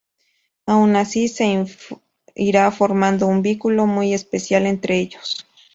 [0.65, 1.63] Aun así se
[2.33, 5.45] irá formando un vínculo muy especial entre ellos.